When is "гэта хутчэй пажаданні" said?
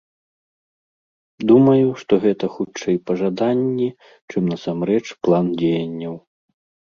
2.23-3.89